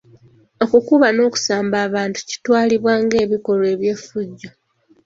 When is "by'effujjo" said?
3.79-4.49